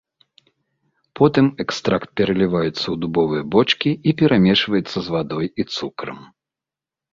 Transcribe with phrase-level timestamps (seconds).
[1.19, 6.19] Потым экстракт пералівацца ў дубовыя бочкі і перамешваецца з вадой і цукрам.